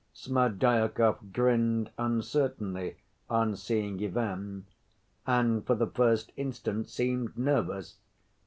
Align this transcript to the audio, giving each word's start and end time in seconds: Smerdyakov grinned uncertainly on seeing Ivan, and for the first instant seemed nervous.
Smerdyakov 0.15 1.31
grinned 1.31 1.91
uncertainly 1.95 2.95
on 3.29 3.55
seeing 3.55 4.03
Ivan, 4.03 4.65
and 5.27 5.63
for 5.63 5.75
the 5.75 5.85
first 5.85 6.31
instant 6.35 6.89
seemed 6.89 7.37
nervous. 7.37 7.97